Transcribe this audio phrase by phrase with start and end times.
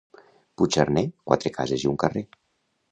[0.61, 2.27] Puig-arner, quatre cases i un carrer.